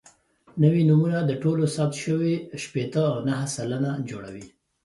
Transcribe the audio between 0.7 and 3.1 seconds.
نومونه د ټولو ثبت شویو شپېته